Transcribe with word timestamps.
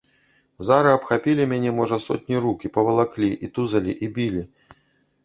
Зара 0.67 0.91
абхапілі 0.97 1.45
мяне, 1.51 1.73
можа, 1.79 1.99
сотні 2.05 2.37
рук, 2.45 2.65
і 2.71 2.71
павалаклі, 2.79 3.29
і 3.49 3.51
тузалі, 3.59 3.93
і 4.09 4.11
білі. 4.17 4.43